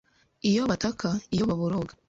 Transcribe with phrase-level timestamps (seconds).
[0.49, 1.93] iyo bataka iyo baboroga